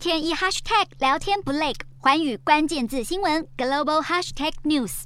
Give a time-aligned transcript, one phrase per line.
[0.00, 5.02] 天一 hashtag 聊天不累，寰宇关键字新闻 global hashtag news。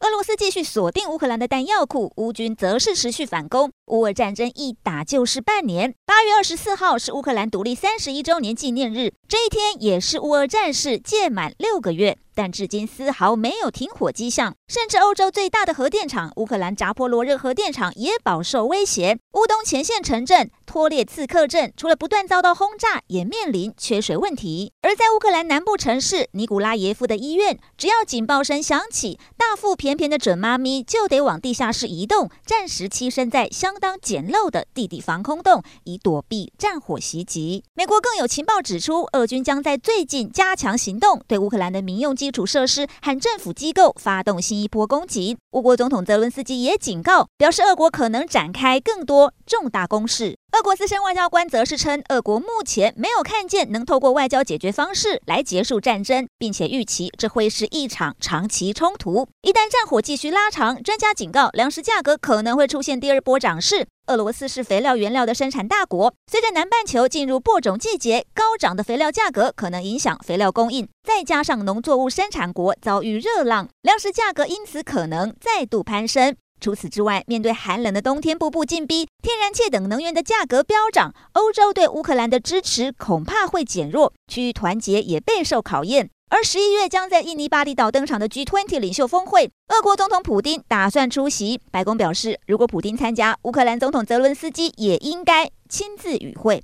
[0.00, 3.70] 俄罗斯继续锁定乌克兰的弹药库，乌军则是持续反攻。
[3.86, 5.94] 乌俄战争一打就是半年。
[6.04, 12.18] 八月二十四号是乌克兰独立三十一周年纪念日，这一天也是乌俄战事届满六个月。
[12.36, 19.18] 但至今丝毫没有停火迹象，甚至欧洲最大的核电厂乌克兰扎波罗热核电厂也饱受威胁。
[19.32, 24.70] 乌东前线城镇托列茨克镇除了不断遭到轰炸，也面临缺水问题。
[24.82, 37.64] 而在乌克兰南部城市尼古拉耶夫的医院，只要警报声响起，大腹便便的准妈咪就得往地下室移动，暂时栖身在相当简陋的地底防空洞，以躲避战火袭击。
[37.72, 42.25] 美国更有情报指出，俄军将在最近加强行动，对乌克兰的民用机。
[42.26, 45.36] 基础设施和政府机构发动新一波攻击。
[45.52, 50.36] 乌国总统泽伦斯基也警告，表示俄国可能展开更多重大攻势。
[50.56, 59.28] 俄国资深外交官则是称，俄国目前没有看见能透过外交解决方式来结束战争，并且预期这会是一场长期冲突。
[59.42, 63.86] 一旦战火继续拉长，专家警告，粮食价格可能会出现第二波涨势。
[64.06, 76.34] 俄罗斯是肥料原料的生产大国，随着南半球进入播种季节，高涨的肥料价格可能影响肥料供应，再加上农作物生产国遭遇热浪，粮食价格因此可能再度攀升。
[76.58, 86.08] 除此之外，面对寒冷的冬天步步进逼，天然气等能源的价格飙涨，欧洲对乌克兰的支持恐怕会减弱，区域团结也备受考验。
[86.30, 91.60] 而十一月将在印尼巴厘岛登场的 G20 领袖峰会，俄国总统普京打算出席。
[91.72, 96.62] 白宫表示，如果普京参加，乌克兰总统泽伦斯基也应该亲自与会。